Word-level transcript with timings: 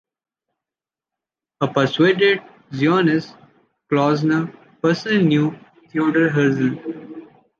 A 1.61 1.67
persuaded 1.67 2.39
Zionist, 2.73 3.35
Klausner 3.87 4.51
personally 4.81 5.23
knew 5.23 5.55
Theodor 5.91 6.27
Herzl. 6.31 6.73